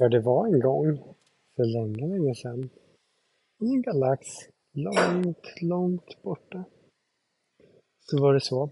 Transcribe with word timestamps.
För 0.00 0.08
det 0.08 0.20
var 0.20 0.46
en 0.46 0.60
gång, 0.60 0.98
för 1.56 1.64
länge, 1.64 2.06
länge 2.06 2.34
sedan, 2.34 2.70
i 3.62 3.66
en 3.74 3.82
galax 3.82 4.26
långt, 4.72 5.62
långt 5.62 6.22
borta, 6.22 6.64
så 8.00 8.22
var 8.22 8.34
det 8.34 8.40
så 8.40 8.64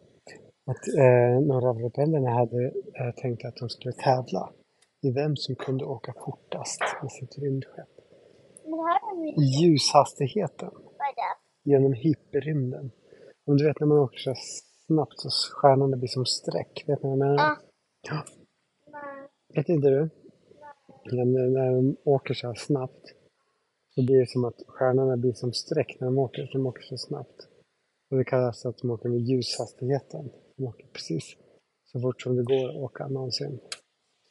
att 0.67 0.89
eh, 0.99 1.47
några 1.47 1.69
av 1.71 1.79
rebellerna 1.79 2.31
hade 2.31 2.65
eh, 2.67 3.15
tänkt 3.17 3.45
att 3.45 3.57
de 3.57 3.69
skulle 3.69 3.93
tävla 3.93 4.53
i 5.03 5.11
vem 5.11 5.37
som 5.37 5.55
kunde 5.55 5.85
åka 5.85 6.15
fortast 6.25 6.81
med 7.03 7.13
sitt 7.13 7.39
rymdskepp. 7.39 7.89
I 9.37 9.43
ljushastigheten 9.63 10.71
genom 11.65 11.93
hyperrymden. 11.93 12.91
Om 13.47 13.57
du 13.57 13.67
vet 13.67 13.81
när 13.81 13.87
man 13.87 13.99
åker 13.99 14.19
så 14.19 14.35
snabbt 14.87 15.15
så 15.17 15.29
stjärnorna 15.31 15.97
blir 15.97 16.09
som 16.09 16.27
streck. 16.27 16.85
Vet 16.87 17.03
ni 17.03 17.09
vad 17.09 17.19
jag 17.19 17.19
menar? 17.19 17.57
Ja. 18.09 18.25
Vet 19.55 19.69
inte 19.69 19.89
du? 19.89 20.11
När, 21.13 21.25
när 21.25 21.73
de 21.73 21.97
åker 22.05 22.35
så 22.35 22.47
här 22.47 22.55
snabbt 22.55 23.15
så 23.95 24.03
blir 24.07 24.21
det 24.21 24.31
som 24.31 24.45
att 24.45 24.63
stjärnorna 24.67 25.17
blir 25.17 25.33
som 25.33 25.53
streck 25.53 25.97
när 26.01 26.07
de 26.07 26.19
åker. 26.19 26.51
De 26.53 26.67
åker 26.67 26.83
så 26.83 26.97
snabbt. 26.97 27.49
Och 28.11 28.19
det 28.19 28.25
kallas 28.25 28.67
att 28.67 28.79
de 28.79 28.91
åker 28.91 29.09
med 29.09 29.21
ljushastigheten. 29.21 30.31
De 30.57 30.65
åker 30.65 30.87
precis 30.87 31.37
så 31.93 32.01
fort 32.01 32.23
som 32.23 32.37
det 32.37 32.43
går 32.43 32.69
att 32.71 32.77
åka 32.77 33.09
någonsin. 33.09 33.61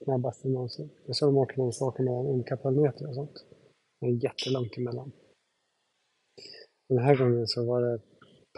Snabbast 0.03 0.43
någonsin. 0.43 0.89
Det 1.05 1.11
är 1.11 1.13
så 1.13 1.25
de 1.25 1.37
åker 1.37 1.57
när 1.57 1.79
de 1.79 1.85
åker 1.85 2.03
mellan 2.03 2.25
olika 2.25 2.57
planeter 2.57 3.07
och 3.07 3.15
sånt. 3.15 3.45
Det 3.99 4.07
är 4.07 4.23
jättelångt 4.23 4.77
emellan. 4.77 5.11
Den 6.89 6.97
här 6.97 7.15
gången 7.15 7.47
så 7.47 7.65
var 7.65 7.81
det 7.81 8.01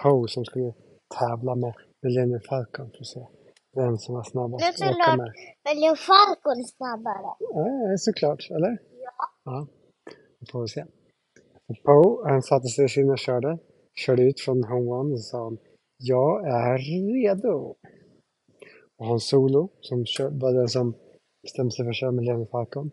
Poe 0.04 0.28
som 0.28 0.46
skulle 0.46 0.74
tävla 1.20 1.56
med 1.56 1.74
Millennium 2.02 2.42
Falcon 2.42 2.92
för 2.92 3.00
att 3.00 3.08
se 3.08 3.39
vem 3.76 3.98
som 3.98 4.16
var 4.16 4.24
snabbast 4.24 4.82
att 4.82 5.18
med. 5.18 5.34
Väljer 5.64 5.96
Falcon 5.96 6.64
snabbare? 6.64 7.36
Ja, 7.40 7.98
såklart, 7.98 8.48
eller? 8.52 8.78
Ja. 8.92 9.14
Ja, 9.44 9.68
då 10.40 10.46
får 10.52 10.62
vi 10.62 10.68
se. 10.68 10.86
Poe, 11.84 12.30
han 12.30 12.42
satte 12.42 12.68
sig 12.68 12.86
i 12.86 12.90
sin 12.90 13.10
och 13.10 13.18
körde. 13.18 13.58
Körde 14.06 14.24
ut 14.24 14.42
från 14.42 14.64
Home 14.64 14.92
One 14.92 15.14
och 15.14 15.22
sa 15.22 15.44
han, 15.44 15.58
jag 15.98 16.48
är 16.48 16.78
redo. 16.78 17.76
Och 18.98 19.06
Han 19.06 19.20
Solo, 19.20 19.70
som 19.82 20.06
var 20.32 20.54
den 20.54 20.68
som 20.68 20.94
bestämde 21.42 21.72
sig 21.72 21.86
för 21.86 21.90
att 21.90 21.96
köra 21.96 22.12
Millennium 22.12 22.48
Falcon. 22.48 22.92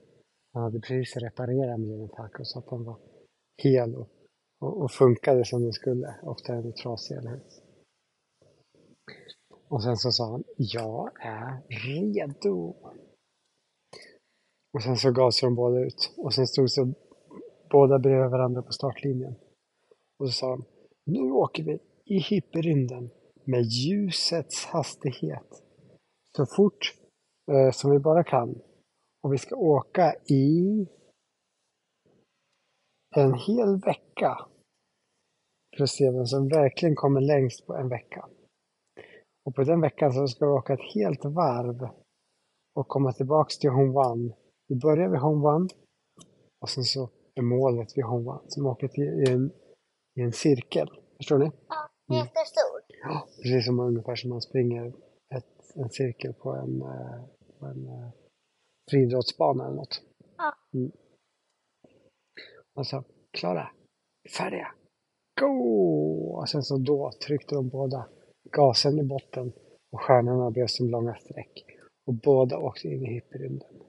Han 0.53 0.63
hade 0.63 0.81
precis 0.81 1.17
reparerat 1.17 1.81
Millennium 1.81 2.09
Falcon 2.09 2.47
så 2.47 2.59
att 2.59 2.71
den 2.71 2.85
var 2.85 2.97
hel 3.63 3.95
och, 3.95 4.09
och, 4.61 4.83
och 4.83 4.91
funkade 4.91 5.45
som 5.45 5.63
den 5.63 5.73
skulle. 5.73 6.15
Ofta 6.23 6.55
är 6.55 6.63
den 6.63 6.73
trasig, 6.73 7.17
eller 7.17 7.31
hur? 7.31 7.41
Och 9.69 9.83
sen 9.83 9.97
så 9.97 10.11
sa 10.11 10.31
han, 10.31 10.45
jag 10.57 11.11
är 11.21 11.63
redo. 11.69 12.75
Och 14.73 14.83
sen 14.83 14.97
så 14.97 15.13
gav 15.13 15.31
sig 15.31 15.47
de 15.47 15.55
båda 15.55 15.81
ut. 15.81 16.15
Och 16.17 16.35
sen 16.35 16.47
stod 16.47 16.71
så 16.71 16.93
båda 17.71 17.99
bredvid 17.99 18.31
varandra 18.31 18.63
på 18.63 18.73
startlinjen. 18.73 19.35
Och 20.19 20.29
så 20.29 20.33
sa 20.33 20.51
de, 20.51 20.65
nu 21.05 21.31
åker 21.31 21.63
vi 21.65 21.79
i 22.05 22.19
hyperrymden 22.19 23.11
med 23.45 23.63
ljusets 23.63 24.65
hastighet. 24.65 25.63
Så 26.37 26.47
fort 26.47 26.95
eh, 27.53 27.71
som 27.73 27.91
vi 27.91 27.99
bara 27.99 28.25
kan. 28.25 28.63
Och 29.23 29.33
vi 29.33 29.39
ska 29.39 29.57
åka 29.57 30.15
i 30.29 30.87
en 33.17 33.35
hel 33.35 33.81
vecka. 33.85 34.47
För 35.77 35.85
att 35.85 35.91
se 35.91 36.11
vem 36.11 36.27
som 36.27 36.49
verkligen 36.49 36.95
kommer 36.95 37.21
längst 37.21 37.67
på 37.67 37.75
en 37.75 37.89
vecka. 37.89 38.29
Och 39.47 39.55
på 39.55 39.63
den 39.65 39.81
veckan 39.81 40.13
så 40.13 40.27
ska 40.29 40.47
vi 40.47 40.53
åka 40.53 40.73
ett 40.73 40.95
helt 40.95 41.25
varv 41.25 41.89
och 42.75 42.89
komma 42.89 43.13
tillbaks 43.13 43.59
till 43.59 43.71
Home 43.71 43.99
One. 43.99 44.35
Vi 44.69 44.77
börjar 44.77 45.09
vid 45.09 45.21
Home 45.21 45.49
One 45.49 45.69
och 46.61 46.69
sen 46.69 46.85
så 46.85 47.11
är 47.35 47.43
målet 47.43 47.97
vid 47.97 48.05
Home 48.05 48.31
One 48.31 48.41
som 48.49 48.67
åker 48.67 48.89
till, 48.89 49.05
i, 49.05 49.31
en, 49.31 49.51
i 50.15 50.23
en 50.23 50.33
cirkel. 50.33 50.89
Förstår 51.17 51.39
ni? 51.39 51.51
Ja, 51.69 51.89
jättestor. 52.17 52.81
Ja. 53.03 53.27
Precis 53.43 53.67
som 53.67 53.81
ungefär 53.81 54.15
som 54.15 54.31
man 54.31 54.41
springer 54.41 54.87
ett, 55.35 55.77
en 55.77 55.91
cirkel 55.91 56.35
på 56.35 56.53
en, 56.53 56.83
eh, 56.83 57.25
på 57.59 57.67
en 57.67 57.87
eh, 57.89 58.11
friidrottsbana 58.91 59.67
eller 59.67 59.77
något. 59.77 60.03
Ja. 60.37 60.55
Mm. 60.75 60.93
Och 62.75 62.87
så, 62.87 63.05
klara, 63.31 63.71
färdiga, 64.39 64.75
go! 65.41 65.57
Och 66.37 66.49
sen 66.49 66.63
så 66.63 66.77
då 66.77 67.13
tryckte 67.27 67.55
de 67.55 67.69
båda 67.69 68.09
gasen 68.57 68.99
i 68.99 69.03
botten 69.03 69.53
och 69.93 70.01
stjärnorna 70.01 70.51
blev 70.51 70.67
som 70.67 70.91
långa 70.91 71.15
streck. 71.15 71.65
Och 72.07 72.15
båda 72.15 72.59
åkte 72.59 72.89
in 72.89 73.07
i 73.07 73.15
hyperrymden. 73.15 73.83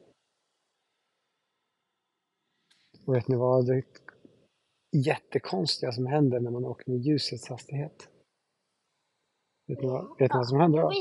Och 3.05 3.16
vet 3.16 3.28
ni 3.28 3.35
vad 3.35 3.67
det 3.67 3.83
jättekonstiga 4.91 5.91
som 5.91 6.05
händer 6.05 6.39
när 6.39 6.51
man 6.51 6.66
åker 6.66 6.91
med 6.91 7.00
ljusets 7.00 7.50
hastighet? 7.50 8.09
Vet 9.67 9.81
ni 9.81 9.88
vad, 9.88 10.03
vet 10.19 10.33
ni 10.33 10.38
vad 10.38 10.47
som 10.47 10.59
händer 10.59 10.81
då? 10.81 10.91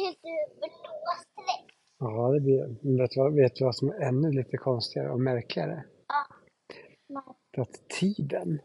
Ja, 1.98 2.32
det 2.32 2.40
blir 2.40 2.76
Men 2.82 2.96
vet 2.96 3.10
du 3.10 3.20
vad, 3.20 3.34
vet 3.34 3.56
du 3.56 3.64
vad 3.64 3.76
som 3.76 3.88
är 3.88 4.00
ännu 4.00 4.30
lite 4.32 4.56
konstigare 4.56 5.10
och 5.10 5.20
märkligare? 5.20 5.84
Ja. 7.06 7.36
Att 7.58 7.88
tiden 7.88 8.60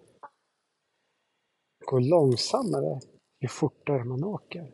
går 1.86 2.00
långsammare 2.00 3.00
ju 3.42 3.48
fortare 3.48 4.04
man 4.04 4.24
åker. 4.24 4.72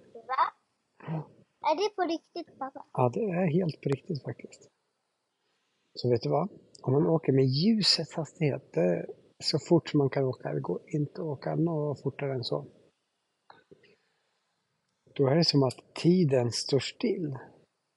Är 1.70 1.76
det 1.76 1.96
på 1.96 2.02
riktigt 2.02 2.60
pappa? 2.60 2.86
Ja, 2.94 3.12
det 3.14 3.20
är 3.20 3.48
helt 3.48 3.82
på 3.82 3.90
riktigt 3.90 4.24
faktiskt. 4.24 4.68
Så 5.94 6.10
vet 6.10 6.22
du 6.22 6.30
vad? 6.30 6.50
Om 6.82 6.94
man 6.94 7.08
åker 7.08 7.32
med 7.34 7.46
ljusets 7.46 8.14
hastighet, 8.16 8.74
det 8.74 8.82
är 8.82 9.06
så 9.44 9.60
fort 9.60 9.94
man 9.94 10.10
kan 10.10 10.24
åka. 10.24 10.54
Det 10.54 10.60
går 10.60 10.82
inte 10.88 11.22
att 11.22 11.28
åka 11.28 11.56
något 11.56 12.02
fortare 12.02 12.34
än 12.34 12.44
så. 12.44 12.66
Då 15.14 15.28
är 15.28 15.36
det 15.36 15.46
som 15.46 15.64
att 15.64 15.96
tiden 15.96 16.52
står 16.52 16.80
still 16.80 17.38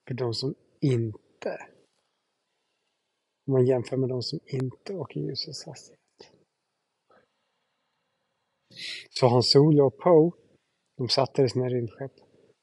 för 0.08 0.14
de 0.14 0.34
som 0.34 0.54
inte, 0.80 1.66
om 3.46 3.52
man 3.52 3.66
jämför 3.66 3.96
med 3.96 4.08
de 4.08 4.22
som 4.22 4.38
inte 4.46 4.94
åker 4.94 5.20
ljusets 5.20 5.66
hastighet. 5.66 6.00
Så 9.10 9.26
Hans 9.26 9.50
Solo 9.50 9.86
och 9.86 9.98
Poe, 9.98 10.32
de 10.96 11.08
satte 11.08 11.42
i 11.42 11.48
sina 11.48 11.68
rymdskepp 11.68 12.12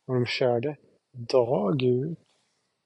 och 0.08 0.14
de 0.14 0.26
körde 0.26 0.78
dag 1.18 1.84
ut 1.84 2.20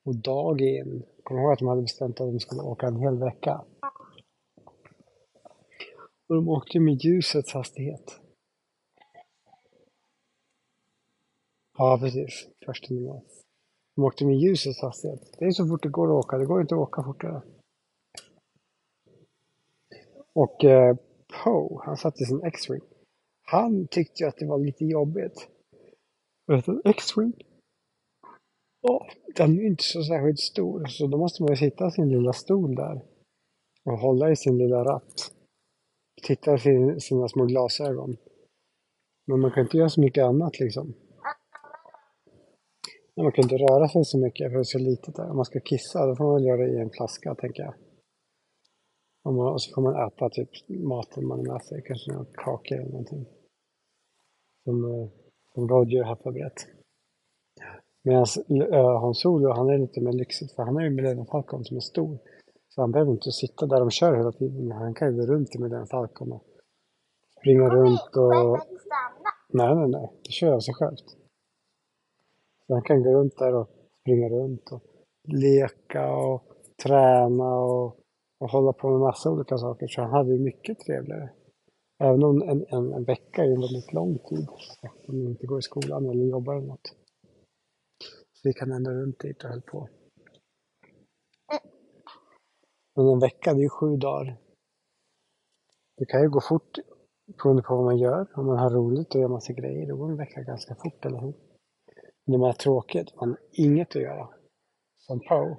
och 0.04 0.16
dag 0.16 0.62
in. 0.62 1.04
Kommer 1.24 1.42
ihåg 1.42 1.52
att 1.52 1.60
de 1.60 1.68
hade 1.68 1.82
bestämt 1.82 2.22
att 2.22 2.28
de 2.28 2.40
skulle 2.40 2.62
åka 2.62 2.88
en 2.88 2.96
hel 2.96 3.18
vecka. 3.18 3.62
Och 6.28 6.36
de 6.36 6.50
åkte 6.50 6.80
med 6.80 6.94
ljusets 6.94 7.54
hastighet. 7.54 8.20
Ja, 11.78 11.98
precis. 12.02 12.48
Första 12.66 12.94
nivån. 12.94 13.22
De 13.96 14.04
åkte 14.04 14.26
med 14.26 14.36
ljusets 14.36 14.82
hastighet. 14.82 15.36
Det 15.40 15.46
är 15.46 15.52
så 15.52 15.68
fort 15.68 15.84
det 15.84 15.90
går 15.90 16.08
att 16.08 16.26
åka. 16.26 16.38
Det 16.38 16.46
går 16.46 16.62
inte 16.62 16.76
att 16.76 16.82
åka 16.82 17.04
fortare. 17.04 17.42
Och 20.34 20.66
eh, 20.66 20.96
Poe, 21.44 21.82
han 21.86 21.98
satt 21.98 22.22
i 22.22 22.26
sin 22.26 22.44
X-Wing. 22.44 22.82
Han 23.42 23.88
tyckte 23.88 24.24
ju 24.24 24.30
att 24.30 24.38
det 24.38 24.46
var 24.46 24.60
lite 24.60 24.86
jobbigt. 24.86 25.48
Vet 26.48 26.66
du, 26.66 26.82
X-Wing? 26.86 27.34
Ja, 28.82 29.08
den 29.36 29.60
är 29.60 29.64
inte 29.64 29.84
så 29.84 30.04
särskilt 30.04 30.40
stor, 30.40 30.86
så 30.86 31.08
då 31.08 31.18
måste 31.18 31.44
man 31.44 31.52
ju 31.52 31.56
sitta 31.56 31.88
i 31.88 31.92
sin 31.92 32.10
lilla 32.10 32.34
stol 32.34 32.76
där 32.76 33.02
och 33.86 33.98
hålla 33.98 34.32
i 34.32 34.36
sin 34.36 34.58
lilla 34.58 34.84
ratt. 34.84 35.32
Titta 36.24 36.54
i 36.56 36.60
sin, 36.60 37.00
sina 37.00 37.28
små 37.28 37.46
glasögon. 37.46 38.18
Men 39.28 39.40
man 39.40 39.52
kan 39.52 39.64
inte 39.64 39.78
göra 39.78 39.90
så 39.90 40.02
mycket 40.02 40.24
annat 40.24 40.60
liksom. 40.60 40.94
Men 43.16 43.24
Man 43.26 43.32
kan 43.32 43.44
inte 43.44 43.58
röra 43.58 43.88
sig 43.88 44.06
så 44.06 44.18
mycket 44.18 44.52
för 44.52 44.54
det 44.54 44.62
är 44.62 44.64
så 44.64 44.80
litet 44.80 45.16
där. 45.16 45.30
Om 45.30 45.36
man 45.36 45.46
ska 45.46 45.60
kissa, 45.60 46.06
då 46.06 46.16
får 46.16 46.24
man 46.24 46.36
väl 46.36 46.46
göra 46.46 46.62
det 46.62 46.74
i 46.74 46.80
en 46.80 46.90
flaska, 46.90 47.36
tänker 47.36 47.64
jag. 47.64 47.74
Och, 49.24 49.34
man, 49.34 49.54
och 49.54 49.62
så 49.62 49.74
får 49.74 49.82
man 49.82 50.08
äta 50.08 50.30
typ 50.30 50.50
maten 50.70 51.28
man 51.28 51.40
har 51.40 51.54
med 51.54 51.62
sig, 51.64 51.84
kanske 51.86 52.12
några 52.12 52.26
kakor 52.34 52.78
eller 52.78 52.90
någonting. 52.90 53.26
Som, 54.64 54.86
eh, 54.86 55.08
som 55.54 55.68
Roger 55.70 56.04
har 56.04 56.16
förberett. 56.16 56.68
Medan 58.04 58.26
äh, 58.50 59.00
Hans 59.02 59.22
Solo, 59.22 59.52
han 59.52 59.70
är 59.70 59.78
lite 59.78 60.02
mer 60.02 60.14
lyxigt 60.14 60.52
för 60.56 60.64
han 60.64 60.76
har 60.76 60.84
ju 60.84 60.90
Millennium 60.90 61.26
Falcon 61.26 61.66
som 61.66 61.78
är 61.78 61.82
stor. 61.82 62.18
Så 62.70 62.82
han 62.82 62.92
behöver 62.92 63.12
inte 63.12 63.32
sitta 63.32 63.66
där 63.66 63.80
de 63.80 63.92
kör 63.92 64.18
hela 64.18 64.32
tiden. 64.32 64.68
men 64.68 64.78
Han 64.78 64.94
kan 64.94 65.08
ju 65.08 65.20
gå 65.20 65.34
runt 65.34 65.56
i 65.56 65.60
Millennium 65.60 65.88
Falcon 65.88 66.32
och 66.32 66.44
springa 67.40 67.70
runt 67.70 68.16
och... 68.16 68.60
Nej, 69.54 69.76
nej, 69.76 69.88
nej. 69.88 70.12
Det 70.24 70.32
kör 70.32 70.54
av 70.54 70.60
sig 70.60 70.74
självt. 70.74 71.06
Så 72.68 72.74
han 72.74 72.82
kan 72.82 73.04
gå 73.04 73.10
runt 73.10 73.38
där 73.38 73.56
och 73.56 73.70
springa 74.02 74.30
runt 74.30 74.72
och 74.72 74.82
leka 75.24 76.16
och 76.16 76.44
träna 76.84 77.56
och, 77.56 77.98
och 78.40 78.50
hålla 78.50 78.74
på 78.74 78.90
med 78.90 79.00
massa 79.00 79.32
olika 79.32 79.58
saker. 79.58 79.88
Så 79.88 80.02
han 80.02 80.12
hade 80.12 80.32
ju 80.34 80.40
mycket 80.40 80.80
trevligare. 80.80 81.30
Även 82.00 82.24
om 82.24 82.42
en, 82.42 82.66
en, 82.70 82.94
en 82.94 83.04
vecka 83.04 83.44
är 83.44 83.52
en 83.52 83.62
väldigt 83.62 83.94
lång 83.94 84.18
tid. 84.18 84.48
Om 85.08 85.18
man 85.18 85.28
inte 85.28 85.48
går 85.48 85.60
i 85.60 85.62
skolan 85.62 86.10
eller 86.10 86.26
jobbar 86.26 86.56
eller 86.56 86.68
något. 86.68 87.01
Så 88.42 88.48
vi 88.48 88.54
kan 88.54 88.72
ändå 88.72 88.92
runt 88.92 89.20
dit 89.20 89.44
och 89.44 89.50
höll 89.50 89.62
på. 89.62 89.90
Men 92.96 93.08
en 93.08 93.20
vecka, 93.20 93.54
det 93.54 93.60
är 93.60 93.64
ju 93.64 93.70
sju 93.70 93.98
dagar. 93.98 94.38
Det 95.98 96.06
kan 96.06 96.22
ju 96.22 96.30
gå 96.30 96.42
fort 96.42 96.78
beroende 97.26 97.64
på 97.64 97.76
vad 97.76 97.86
man 97.86 97.98
gör. 97.98 98.28
Om 98.36 98.46
man 98.46 98.60
har 98.60 98.70
roligt 98.70 99.16
och 99.16 99.22
gör 99.22 99.28
massa 99.28 99.54
grejer, 99.54 99.88
då 99.88 99.96
går 99.96 100.12
en 100.12 100.18
vecka 100.18 100.42
ganska 100.42 100.76
fort, 100.76 101.06
eller 101.06 101.20
hur? 101.20 101.34
Men 102.26 102.36
om 102.36 102.40
man 102.40 102.48
har 102.50 102.54
tråkigt, 102.54 103.16
man 103.16 103.30
har 103.30 103.40
inget 103.52 103.96
att 103.96 104.02
göra, 104.02 104.30
som 104.98 105.22
Ja. 105.24 105.58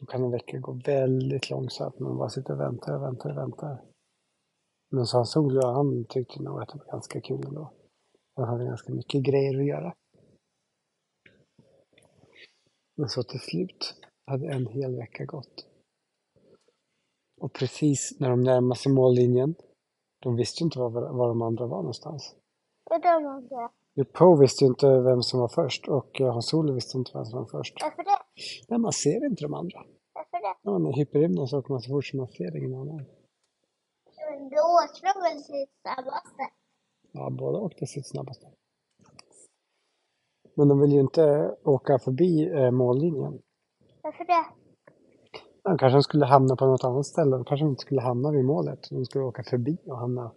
då 0.00 0.06
kan 0.06 0.24
en 0.24 0.30
vecka 0.30 0.58
gå 0.58 0.72
väldigt 0.72 1.50
långsamt. 1.50 1.98
Man 1.98 2.16
bara 2.18 2.28
sitter 2.28 2.52
och 2.54 2.60
väntar 2.60 2.96
och 2.96 3.02
väntar 3.02 3.30
och 3.30 3.36
väntar. 3.36 3.82
Men 4.90 5.06
så 5.06 5.16
han 5.16 5.26
Solo, 5.26 5.66
han 5.66 6.04
tyckte 6.08 6.42
nog 6.42 6.62
att 6.62 6.68
det 6.68 6.78
var 6.78 6.92
ganska 6.92 7.20
kul 7.20 7.46
ändå. 7.46 7.72
Han 8.34 8.48
hade 8.48 8.64
ganska 8.64 8.92
mycket 8.92 9.22
grejer 9.22 9.58
att 9.58 9.66
göra. 9.66 9.94
Men 12.96 13.08
så 13.08 13.22
till 13.22 13.40
slut 13.40 13.94
hade 14.26 14.46
en 14.48 14.66
hel 14.66 14.96
vecka 14.96 15.24
gått. 15.24 15.66
Och 17.40 17.52
precis 17.52 18.20
när 18.20 18.30
de 18.30 18.40
närmade 18.40 18.80
sig 18.80 18.92
mållinjen, 18.92 19.54
de 20.22 20.36
visste 20.36 20.62
ju 20.62 20.64
inte 20.64 20.78
var, 20.78 20.90
var 20.90 21.28
de 21.28 21.42
andra 21.42 21.66
var 21.66 21.76
någonstans. 21.76 22.34
Och 22.90 23.00
de 23.00 23.26
andra. 23.26 23.70
Poe 24.12 24.40
visste 24.40 24.64
ju 24.64 24.68
inte 24.68 25.00
vem 25.00 25.22
som 25.22 25.40
var 25.40 25.48
först 25.48 25.88
och 25.88 26.20
eh, 26.20 26.32
Hans 26.32 26.48
Solo 26.48 26.72
visste 26.72 26.98
inte 26.98 27.10
vem 27.14 27.24
som 27.24 27.38
var 27.38 27.46
först. 27.46 27.74
Varför 27.82 28.02
det? 28.02 28.18
Nej, 28.68 28.78
man 28.78 28.92
ser 28.92 29.26
inte 29.26 29.42
de 29.42 29.54
andra. 29.54 29.78
Varför 30.14 30.38
det? 30.46 30.54
När 30.62 30.72
man 30.72 30.86
är 30.86 30.90
i 30.90 30.98
hyperrymden 30.98 31.46
så 31.46 31.58
åker 31.58 31.72
man 31.72 31.82
så 31.82 31.88
fort 31.90 32.04
som 32.04 32.16
man 32.16 32.28
ser 32.28 32.56
ingen 32.56 32.74
annan. 32.74 33.04
Men 34.30 34.48
då 34.48 34.62
åker 34.82 35.02
de 35.08 35.20
väl 35.26 35.42
sitt 35.42 35.70
snabbaste? 35.82 36.42
Ja, 37.12 37.30
båda 37.30 37.58
åkte 37.58 37.86
sitt 37.86 38.08
snabbaste. 38.08 38.46
Men 40.56 40.68
de 40.68 40.80
vill 40.80 40.92
ju 40.92 41.00
inte 41.00 41.54
åka 41.64 41.98
förbi 41.98 42.50
eh, 42.52 42.70
mållinjen. 42.70 43.38
Varför 44.02 44.24
det? 44.24 44.46
De 45.62 45.78
kanske 45.78 46.02
skulle 46.02 46.26
hamna 46.26 46.56
på 46.56 46.66
något 46.66 46.84
annat 46.84 47.06
ställe. 47.06 47.36
De 47.36 47.44
kanske 47.44 47.66
inte 47.66 47.80
skulle 47.80 48.00
hamna 48.00 48.30
vid 48.30 48.44
målet. 48.44 48.88
De 48.90 49.04
skulle 49.04 49.24
åka 49.24 49.42
förbi 49.42 49.78
och 49.86 49.98
hamna 49.98 50.32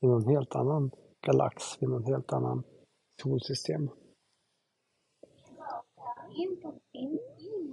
i 0.00 0.06
någon 0.06 0.24
helt 0.24 0.54
annan 0.54 0.90
galax, 1.26 1.82
i 1.82 1.86
någon 1.86 2.04
helt 2.04 2.32
annan 2.32 2.62
solsystem. 3.22 3.90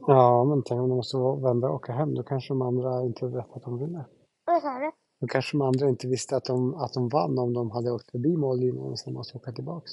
Ja, 0.08 0.46
men 0.46 0.64
tänk 0.64 0.82
om 0.82 0.90
de 0.90 0.96
måste 0.96 1.18
vända 1.18 1.70
och 1.70 1.76
åka 1.76 1.94
hem. 1.94 2.16
Då 2.16 2.24
kanske 2.24 2.54
de 2.54 2.62
andra 2.62 3.02
inte 3.02 3.28
vet 3.28 3.56
att 3.56 3.64
de 3.64 3.80
vinner. 3.80 4.06
Vad 4.46 4.62
sa 4.62 4.80
du? 4.80 4.92
Då 5.22 5.28
kanske 5.28 5.58
de 5.58 5.62
andra 5.62 5.90
inte 5.90 6.08
visste 6.08 6.36
att 6.36 6.46
de, 6.46 6.76
att 6.76 6.94
de 6.94 7.10
vann 7.10 7.40
om 7.40 7.54
de 7.54 7.72
hade 7.72 7.92
åkt 7.92 8.12
förbi 8.12 8.38
mållinjen 8.38 8.78
och 8.78 9.00
sen 9.00 9.14
måste 9.14 9.38
åka 9.38 9.52
tillbaks. 9.52 9.92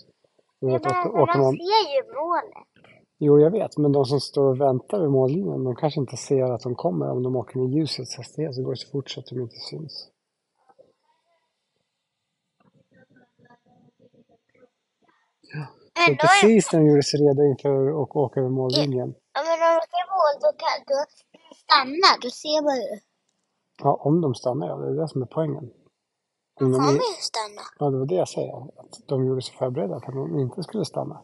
Ja, 0.61 0.69
men 0.69 0.81
de 0.83 1.39
man, 1.39 1.53
ser 1.57 1.85
ju 1.95 2.15
målet. 2.15 2.67
jo, 3.19 3.41
jag 3.41 3.51
vet, 3.51 3.77
men 3.79 3.93
de 3.93 4.05
som 4.05 4.21
står 4.21 4.45
och 4.45 4.61
väntar 4.61 5.01
vid 5.01 5.11
mållinjen, 5.11 5.65
de 5.65 5.77
kanske 5.77 6.01
inte 6.01 6.17
ser 6.17 6.43
att 6.55 6.61
de 6.63 6.75
kommer. 6.75 7.11
Om 7.11 7.23
de 7.23 7.37
åker 7.37 7.59
med 7.59 7.69
ljusets 7.75 8.17
hastighet 8.17 8.55
så 8.55 8.63
går 8.63 8.71
det 8.71 8.77
så 8.77 8.91
fort 8.91 9.11
så 9.11 9.21
att 9.21 9.27
de 9.27 9.41
inte 9.41 9.57
syns. 9.71 10.11
Så 15.95 16.11
Ändå 16.11 16.13
är... 16.13 16.17
precis 16.17 16.73
när 16.73 16.81
de 16.81 16.87
gjorde 16.87 17.03
sig 17.03 17.21
redo 17.21 17.43
inför 17.45 18.03
att 18.03 18.17
åka 18.17 18.41
över 18.41 18.51
mållinjen, 18.51 19.15
Ja, 19.35 19.41
men 19.45 19.53
om 19.53 19.59
de 19.65 19.71
åker 19.85 20.05
mål 20.17 20.35
då 20.45 20.51
kan 20.63 20.79
du 20.91 20.99
stanna. 21.63 22.11
Då 22.23 22.31
ser 22.31 22.63
man 22.67 22.77
ju. 22.77 23.01
ja, 23.83 24.01
om 24.09 24.21
de 24.21 24.35
stannar, 24.35 24.67
ja, 24.69 24.77
det 24.77 24.89
är 24.89 25.01
det 25.03 25.09
som 25.09 25.23
är 25.23 25.27
poängen. 25.27 25.71
Om 26.61 26.73
de, 26.73 26.79
kommer 26.79 26.93
ju 26.93 27.21
stanna. 27.21 27.63
ja, 27.79 27.91
det 27.91 27.99
var 27.99 28.07
det 28.07 28.15
jag 28.15 28.29
säger, 28.29 28.81
att 28.81 29.01
de 29.07 29.27
gjorde 29.27 29.43
sig 29.43 29.57
förberedda 29.57 30.01
för 30.01 30.09
att 30.09 30.15
de 30.15 30.39
inte 30.39 30.63
skulle 30.63 30.85
stanna. 30.85 31.23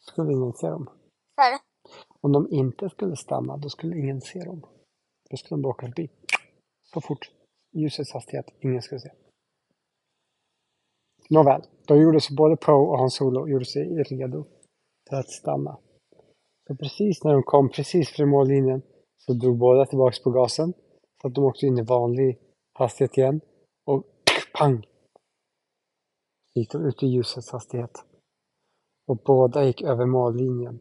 skulle 0.00 0.32
ingen 0.32 0.52
se 0.52 0.66
dem. 0.66 0.90
Du? 1.36 1.58
Om 2.20 2.32
de 2.32 2.48
inte 2.50 2.88
skulle 2.88 3.16
stanna, 3.16 3.56
då 3.56 3.68
skulle 3.68 3.98
ingen 3.98 4.20
se 4.20 4.40
dem. 4.44 4.60
Då 5.30 5.36
skulle 5.36 5.56
de 5.56 5.62
bara 5.62 5.70
åka 5.70 5.86
förbi. 5.86 6.10
Så 6.94 7.00
fort. 7.00 7.30
Ljusets 7.72 8.12
hastighet. 8.12 8.46
Ingen 8.60 8.82
skulle 8.82 9.00
se. 9.00 9.10
Nåväl, 11.30 11.62
då 11.86 11.96
gjorde 11.96 12.20
sig 12.20 12.36
både 12.36 12.56
Poe 12.56 12.88
och 12.90 12.98
Hans 12.98 13.14
Solo 13.14 13.48
gjorde 13.48 13.64
sig 13.64 14.02
redo 14.02 14.44
för 15.08 15.16
att 15.16 15.30
stanna. 15.30 15.78
Så 16.68 16.74
precis 16.76 17.24
när 17.24 17.32
de 17.32 17.42
kom 17.42 17.68
precis 17.68 18.10
fram 18.10 18.28
mållinjen 18.28 18.82
så 19.18 19.32
drog 19.32 19.58
båda 19.58 19.86
tillbaks 19.86 20.22
på 20.22 20.30
gasen. 20.30 20.72
Så 21.22 21.28
att 21.28 21.34
de 21.34 21.44
åkte 21.44 21.66
in 21.66 21.78
i 21.78 21.82
vanlig 21.82 22.38
hastighet 22.78 23.18
igen. 23.18 23.40
Och 23.86 24.04
pang! 24.60 24.86
Gick 26.54 26.72
de 26.72 26.86
ut 26.86 27.02
i 27.02 27.06
ljusets 27.06 27.50
hastighet. 27.50 28.04
Och 29.06 29.16
båda 29.16 29.64
gick 29.64 29.82
över 29.82 30.06
mållinjen. 30.06 30.80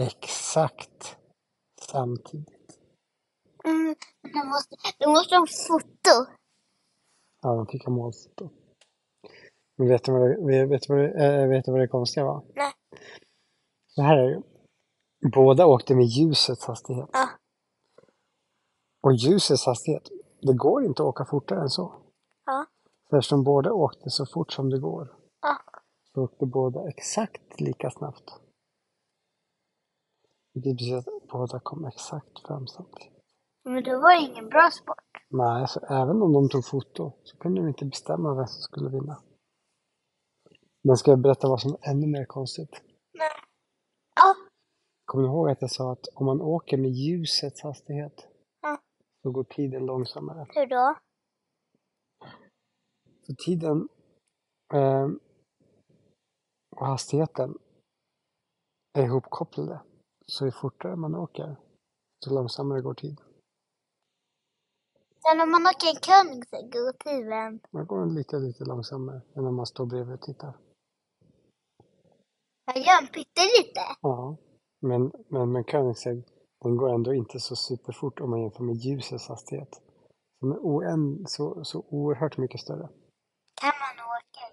Exakt 0.00 1.16
samtidigt. 1.80 2.78
Mm, 3.64 3.94
då 4.22 4.44
måste, 4.44 4.76
då 4.98 5.10
måste 5.10 5.34
de 5.34 5.46
foto. 5.68 6.30
Ja, 7.42 7.54
de 7.54 7.66
fick 7.66 7.84
ha 7.84 7.92
målfoto. 7.92 8.50
Men 9.76 9.88
vet 9.88 10.04
du 10.04 10.12
vad 10.12 10.50
det, 10.50 10.66
vet 10.66 10.82
du 10.82 10.94
vad 10.94 10.98
det, 10.98 11.42
äh, 11.42 11.48
vet 11.48 11.64
du 11.64 11.72
vad 11.72 11.80
det 11.80 11.88
konstiga 11.88 12.26
var? 12.26 12.44
Nej. 12.54 12.72
Så 13.86 14.02
här 14.02 14.16
är 14.16 14.30
det. 14.30 14.42
Båda 15.34 15.66
åkte 15.66 15.94
med 15.94 16.04
ljusets 16.04 16.66
hastighet. 16.66 17.08
Ja. 17.12 17.28
Och 19.02 19.12
ljusets 19.12 19.66
hastighet, 19.66 20.08
det 20.42 20.54
går 20.54 20.84
inte 20.84 21.02
att 21.02 21.08
åka 21.08 21.24
fortare 21.24 21.60
än 21.60 21.70
så. 21.70 22.05
Ja. 22.46 22.66
För 23.10 23.16
eftersom 23.16 23.44
båda 23.44 23.72
åkte 23.72 24.10
så 24.10 24.26
fort 24.26 24.52
som 24.52 24.70
det 24.70 24.78
går 24.78 25.16
Ja. 25.42 25.58
så 26.14 26.22
åkte 26.24 26.46
båda 26.46 26.88
exakt 26.88 27.60
lika 27.60 27.90
snabbt. 27.90 28.30
Det 30.54 30.60
betyder 30.60 30.98
att 30.98 31.28
båda 31.32 31.60
kom 31.60 31.84
exakt 31.84 32.46
fram 32.46 32.66
samtidigt. 32.66 33.12
Men 33.64 33.84
då 33.84 34.00
var 34.00 34.14
det 34.14 34.30
ingen 34.30 34.48
bra 34.48 34.70
sport. 34.72 35.04
Nej, 35.30 35.60
alltså, 35.60 35.80
även 35.80 36.22
om 36.22 36.32
de 36.32 36.48
tog 36.48 36.64
foto 36.66 37.12
så 37.22 37.36
kunde 37.36 37.60
de 37.60 37.68
inte 37.68 37.84
bestämma 37.84 38.34
vem 38.34 38.46
som 38.46 38.62
skulle 38.62 38.90
vinna. 38.90 39.22
Men 40.84 40.96
ska 40.96 41.10
jag 41.10 41.20
berätta 41.20 41.48
vad 41.48 41.60
som 41.60 41.72
är 41.72 41.90
ännu 41.90 42.06
mer 42.06 42.24
konstigt? 42.24 42.70
Nej. 43.14 43.30
Ja. 44.16 44.34
Kommer 45.04 45.24
du 45.24 45.30
ihåg 45.30 45.50
att 45.50 45.60
jag 45.60 45.70
sa 45.70 45.92
att 45.92 46.06
om 46.14 46.26
man 46.26 46.40
åker 46.40 46.76
med 46.76 46.90
ljusets 46.90 47.62
hastighet 47.62 48.26
Ja. 48.62 48.78
så 49.22 49.30
går 49.30 49.44
tiden 49.44 49.86
långsammare? 49.86 50.46
Hur 50.48 50.66
då? 50.66 50.94
För 53.26 53.32
tiden 53.32 53.88
eh, 54.74 55.08
och 56.76 56.86
hastigheten 56.86 57.58
är 58.98 59.04
ihopkopplade. 59.04 59.80
Så 60.26 60.44
ju 60.44 60.50
fortare 60.50 60.96
man 60.96 61.14
åker, 61.14 61.56
så 62.24 62.34
långsammare 62.34 62.80
går 62.80 62.94
tiden. 62.94 63.24
Sen 65.22 65.40
om 65.40 65.50
man 65.50 65.66
åker 65.66 65.88
en 65.88 66.00
Koenigsegg 66.06 66.72
går 66.72 66.92
tiden. 66.92 67.60
Man 67.70 67.86
går 67.86 68.06
lite, 68.06 68.38
lite 68.38 68.64
långsammare 68.64 69.20
än 69.34 69.46
om 69.46 69.54
man 69.54 69.66
står 69.66 69.86
bredvid 69.86 70.14
och 70.14 70.22
tittar. 70.22 70.56
Jag 72.64 72.78
gör 72.78 73.02
en 73.02 73.06
pyttelite. 73.06 73.80
Ja, 74.02 74.36
men, 74.80 75.12
men, 75.28 75.52
men 75.52 75.64
Koenigsegg, 75.64 76.24
den 76.64 76.76
går 76.76 76.94
ändå 76.94 77.14
inte 77.14 77.40
så 77.40 77.56
superfort 77.56 78.20
om 78.20 78.30
man 78.30 78.42
jämför 78.42 78.62
med 78.62 78.74
ljusets 78.74 79.28
hastighet. 79.28 79.82
Den 80.40 80.52
är 80.52 80.58
oänd, 80.58 81.30
så, 81.30 81.64
så 81.64 81.84
oerhört 81.88 82.38
mycket 82.38 82.60
större. 82.60 82.88
Kan 83.60 83.72
man 83.82 84.06
åka 84.06 84.44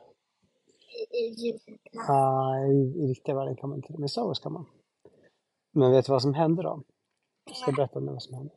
i, 0.94 1.18
i 1.18 1.24
ljuset? 1.30 2.10
Ah, 2.10 2.58
i, 2.58 3.04
I 3.04 3.08
riktiga 3.08 3.36
världen 3.36 3.56
kan 3.56 3.70
man 3.70 3.78
inte 3.78 3.94
men 3.94 4.04
i 4.04 4.10
Star 4.10 4.24
Wars 4.24 4.40
kan 4.40 4.54
man. 4.54 4.66
Men 5.74 5.92
vet 5.92 6.06
du 6.06 6.12
vad 6.12 6.22
som 6.22 6.34
hände 6.34 6.64
då? 6.64 6.84
Jag 7.46 7.56
ska 7.56 7.72
berätta 7.72 8.00
nu 8.00 8.12
vad 8.12 8.24
som 8.24 8.34
hände. 8.36 8.54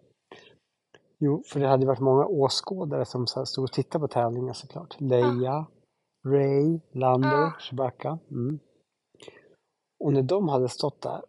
Jo, 1.18 1.42
för 1.46 1.60
det 1.60 1.68
hade 1.68 1.86
varit 1.86 2.00
många 2.00 2.26
åskådare 2.26 3.04
som 3.04 3.26
så 3.26 3.46
stod 3.46 3.64
och 3.64 3.72
tittade 3.72 4.02
på 4.02 4.08
tävlingen 4.08 4.54
såklart. 4.54 5.00
Leia, 5.00 5.66
Ray, 6.26 6.80
Lando, 6.92 7.28
Ja. 7.28 7.52
Chewbacca. 7.58 8.18
Mm. 8.30 8.58
Och 10.04 10.12
när 10.12 10.22
de 10.22 10.48
hade 10.48 10.68
stått 10.68 11.02
där 11.02 11.22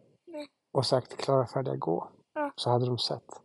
och 0.72 0.86
sagt 0.86 1.16
klara, 1.16 1.46
färdiga, 1.46 1.76
gå. 1.76 2.08
Ja. 2.34 2.52
Så 2.56 2.70
hade 2.70 2.86
de 2.86 2.98
sett 2.98 3.42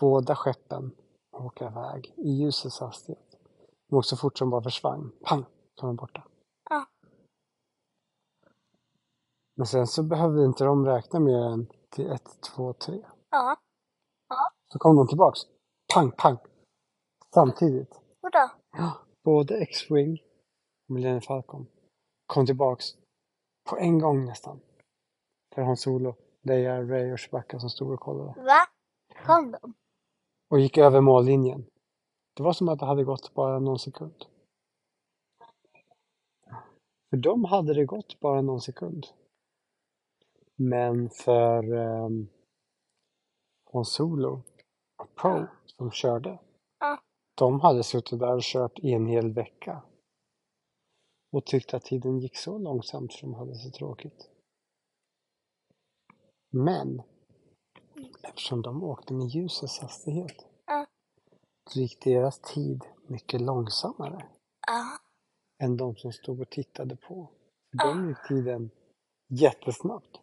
båda 0.00 0.36
skeppen 0.36 0.90
åka 1.32 1.66
iväg 1.66 2.14
i 2.16 2.30
ljusets 2.30 2.80
hastighet. 2.80 3.29
Åkte 3.90 4.08
så 4.08 4.16
fort 4.16 4.38
som 4.38 4.50
bara 4.50 4.62
försvann. 4.62 5.12
Pang! 5.24 5.44
Så 5.74 5.86
var 5.86 5.88
de 5.88 5.96
borta. 5.96 6.24
Ja. 6.70 6.86
Men 9.56 9.66
sen 9.66 9.86
så 9.86 10.02
behövde 10.02 10.44
inte 10.44 10.64
de 10.64 10.86
räkna 10.86 11.20
mer 11.20 11.42
än 11.42 11.66
till 11.90 12.10
ett, 12.10 12.40
två, 12.42 12.72
tre. 12.72 13.06
Ja. 13.30 13.56
Så 14.72 14.78
kom 14.78 14.96
de 14.96 15.06
tillbaks. 15.06 15.40
Pang, 15.94 16.10
pang! 16.10 16.38
Samtidigt. 17.34 18.00
Vadå? 18.20 18.50
Ja, 18.72 18.92
både 19.24 19.58
X-Wing 19.58 20.22
och 20.88 20.94
Millennium 20.94 21.20
Falcon 21.20 21.66
kom 22.26 22.46
tillbaks 22.46 22.84
på 23.70 23.78
en 23.78 23.98
gång 23.98 24.24
nästan. 24.24 24.60
För 25.54 25.62
Han 25.62 25.76
Solo, 25.76 26.14
Leia, 26.42 26.82
Ray 26.82 27.12
och 27.12 27.18
Chewbacca 27.18 27.58
som 27.58 27.70
stod 27.70 27.92
och 27.92 28.00
kollade. 28.00 28.42
Va? 28.42 28.66
Kom 29.26 29.50
de? 29.50 29.74
Och 30.50 30.60
gick 30.60 30.78
över 30.78 31.00
mållinjen. 31.00 31.66
Det 32.34 32.42
var 32.42 32.52
som 32.52 32.68
att 32.68 32.78
det 32.78 32.86
hade 32.86 33.04
gått 33.04 33.34
bara 33.34 33.58
någon 33.58 33.78
sekund. 33.78 34.24
För 37.10 37.16
dem 37.16 37.44
hade 37.44 37.74
det 37.74 37.84
gått 37.84 38.20
bara 38.20 38.42
någon 38.42 38.60
sekund. 38.60 39.06
Men 40.56 41.10
för 41.10 41.72
um, 41.72 42.28
Hans 43.72 43.92
Solo 43.92 44.42
och 44.96 45.14
Poe 45.14 45.48
som 45.66 45.90
körde. 45.90 46.38
Ja. 46.78 47.02
De 47.34 47.60
hade 47.60 47.82
suttit 47.82 48.18
där 48.18 48.34
och 48.34 48.42
kört 48.42 48.78
i 48.78 48.92
en 48.92 49.06
hel 49.06 49.32
vecka. 49.32 49.82
Och 51.32 51.46
tyckte 51.46 51.76
att 51.76 51.84
tiden 51.84 52.18
gick 52.18 52.36
så 52.36 52.58
långsamt 52.58 53.14
för 53.14 53.26
de 53.26 53.34
hade 53.34 53.54
så 53.54 53.70
tråkigt. 53.70 54.30
Men 56.50 57.02
eftersom 58.22 58.62
de 58.62 58.84
åkte 58.84 59.14
med 59.14 59.26
ljusets 59.26 59.78
hastighet. 59.78 60.49
Så 61.70 61.80
gick 61.80 62.04
deras 62.04 62.38
tid 62.40 62.84
mycket 63.06 63.40
långsammare 63.40 64.28
Ja. 64.66 64.98
än 65.64 65.76
de 65.76 65.96
som 65.96 66.12
stod 66.12 66.40
och 66.40 66.50
tittade 66.50 66.96
på. 66.96 67.30
För 67.70 67.78
de 67.78 68.08
gick 68.08 68.28
tiden 68.28 68.70
jättesnabbt. 69.28 70.20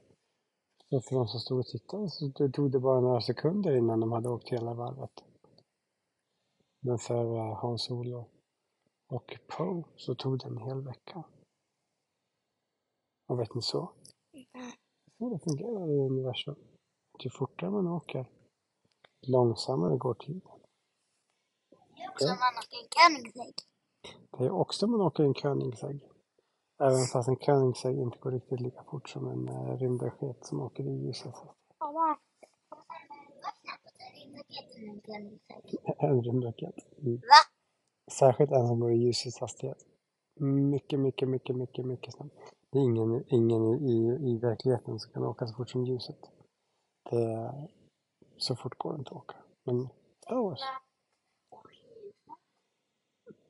Så 0.90 1.02
för 1.02 1.16
de 1.16 1.28
som 1.28 1.40
stod 1.40 1.60
och 1.60 1.66
tittade 1.66 2.10
så 2.10 2.32
tog 2.54 2.72
det 2.72 2.80
bara 2.80 3.00
några 3.02 3.22
sekunder 3.22 3.76
innan 3.76 4.00
de 4.00 4.12
hade 4.12 4.30
åkt 4.30 4.50
hela 4.50 4.74
varvet. 4.74 5.24
Men 6.80 6.98
för 7.00 7.36
eh, 7.36 7.56
Hans 7.56 7.84
Solo 7.84 8.30
och 9.08 9.40
Poe 9.48 9.84
så 9.96 10.16
tog 10.16 10.40
det 10.40 10.46
en 10.48 10.58
hel 10.58 10.82
vecka. 10.82 11.24
Och 13.28 13.40
vet 13.40 13.56
ni 13.56 13.62
så? 13.62 13.92
Så 15.18 15.30
det 15.30 15.40
fungerar 15.40 15.92
i 15.92 16.00
universum. 16.00 16.56
Ju 17.20 17.30
fortare 17.30 17.70
man 17.70 17.88
åker, 17.88 18.26
långsammare 19.28 19.98
går 19.98 20.14
tiden. 20.14 20.57
Det 22.20 22.26
är 22.26 22.32
också 22.32 22.48
man 22.48 22.54
åker 22.62 22.74
en 22.78 22.90
Koenigsegg. 22.90 23.54
Det 24.38 24.46
är 24.46 24.52
också 24.52 24.88
man 24.88 25.02
åker 25.02 25.24
en 25.24 25.34
Koenigsegg. 25.34 26.10
Även 26.80 27.06
fast 27.14 27.30
en 27.30 27.36
Koenigsegg 27.36 27.98
inte 27.98 28.18
går 28.18 28.32
riktigt 28.32 28.60
lika 28.60 28.84
fort 28.84 29.10
som 29.10 29.28
en 29.28 29.50
uh, 29.50 29.78
rymdraket 29.78 30.46
som 30.46 30.62
åker 30.62 30.84
i 30.84 31.14
snabbt 31.14 31.54
är 34.00 34.20
rymdraketen 34.20 35.40
en 35.98 36.24
rymdraket. 36.24 36.76
Mm. 37.00 37.16
Va? 37.16 37.42
Särskilt 38.12 38.52
en 38.52 38.68
som 38.68 38.80
går 38.80 38.92
i 38.92 38.98
ljusets 38.98 39.40
hastighet. 39.40 39.86
Mycket, 40.40 41.00
mycket, 41.00 41.30
mycket, 41.30 41.56
mycket, 41.56 41.86
mycket 41.86 42.14
snabbt. 42.14 42.36
Det 42.72 42.80
är 42.80 42.84
ingen, 42.84 43.24
ingen 43.28 43.64
i, 43.64 44.30
i 44.32 44.38
verkligheten 44.38 45.00
som 45.00 45.14
kan 45.14 45.24
åka 45.24 45.48
så 45.48 45.56
fort 45.56 45.70
som 45.70 45.86
ljuset. 45.86 46.20
Det, 47.10 47.54
så 48.38 48.56
fort 48.56 48.78
går 48.78 48.94
det 48.94 49.00
inte 49.00 49.12
att 49.12 49.18
åka. 49.18 49.36
Men 49.64 49.90
Star 50.24 50.36
Wars. 50.36 50.60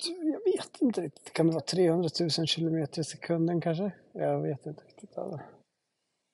Jag 0.05 0.43
vet 0.45 0.81
inte 0.81 1.01
riktigt. 1.01 1.33
Kan 1.33 1.47
det 1.47 1.53
vara 1.53 1.63
300 1.63 2.09
000 2.19 2.29
kilometer 2.29 3.01
i 3.01 3.03
sekunden 3.03 3.61
kanske? 3.61 3.91
Jag 4.11 4.41
vet 4.41 4.65
inte 4.65 4.83
riktigt. 4.83 5.17
Alltså. 5.17 5.39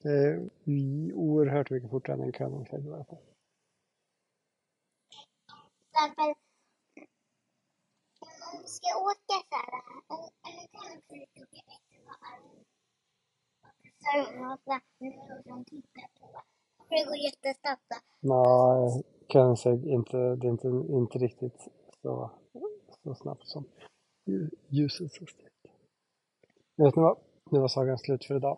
Det 0.03 0.09
är 0.09 0.49
oerhört 1.13 1.69
mycket 1.69 1.89
fortare 1.89 2.15
än 2.15 2.21
en 2.21 2.31
Koenigsegg 2.31 2.85
i 2.85 2.93
alla 2.93 3.03
fall. 3.03 3.17
exempel 5.93 6.33
om 8.19 8.29
man 8.53 8.67
ska 8.67 8.87
åka 9.09 9.35
så 9.49 9.55
här, 9.55 9.73
en, 10.09 10.23
en 10.49 10.67
Koenigsegg 10.71 11.43
åker 11.43 11.61
jättevarmt. 11.71 12.67
Så 14.03 14.11
måste 14.43 14.81
människor 14.99 15.63
tittar 15.63 16.07
på. 16.19 16.41
Det 16.89 17.05
går 17.05 17.17
jättesnabbt. 17.17 17.89
Nej, 18.19 19.03
Koenigsegg 19.31 19.87
inte, 19.87 20.17
det 20.17 20.47
är 20.47 20.51
inte, 20.51 20.67
inte 20.67 21.17
riktigt 21.17 21.67
så, 22.01 22.31
så 23.03 23.13
snabbt 23.15 23.47
som 23.47 23.65
lju- 24.25 24.49
ljusets 24.69 25.19
hastighet. 25.19 25.53
Vet 26.77 26.95
ni 26.95 27.01
vad? 27.01 27.17
Nu 27.51 27.59
var 27.59 27.67
sagan 27.67 27.97
slut 27.97 28.25
för 28.25 28.35
idag. 28.35 28.57